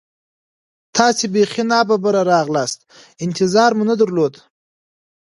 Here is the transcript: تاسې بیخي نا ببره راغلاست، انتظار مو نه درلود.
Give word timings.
تاسې 0.95 1.25
بیخي 1.33 1.63
نا 1.71 1.79
ببره 1.89 2.21
راغلاست، 2.31 2.79
انتظار 3.25 3.71
مو 3.77 3.83
نه 3.89 3.95
درلود. 4.01 4.33